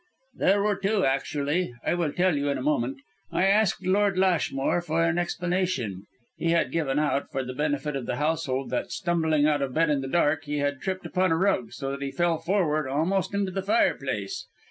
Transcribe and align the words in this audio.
"There 0.33 0.63
were 0.63 0.77
two 0.77 1.05
actually; 1.05 1.75
I 1.85 1.93
will 1.93 2.11
tell 2.11 2.35
you 2.35 2.49
in 2.49 2.57
a 2.57 2.63
moment. 2.63 2.97
I 3.31 3.45
asked 3.45 3.85
Lord 3.85 4.17
Lashmore 4.17 4.81
for 4.81 5.03
an 5.03 5.19
explanation. 5.19 6.07
He 6.39 6.49
had 6.49 6.71
given 6.71 6.97
out, 6.97 7.31
for 7.31 7.43
the 7.43 7.53
benefit 7.53 7.95
of 7.95 8.07
the 8.07 8.15
household, 8.15 8.71
that, 8.71 8.91
stumbling 8.91 9.45
out 9.45 9.61
of 9.61 9.75
bed 9.75 9.91
in 9.91 10.01
the 10.01 10.07
dark, 10.07 10.45
he 10.45 10.57
had 10.57 10.81
tripped 10.81 11.05
upon 11.05 11.31
a 11.31 11.37
rug, 11.37 11.71
so 11.73 11.91
that 11.91 12.01
he 12.01 12.09
fell 12.09 12.39
forward 12.39 12.87
almost 12.89 13.35
into 13.35 13.51
the 13.51 13.61
fireplace. 13.61 14.47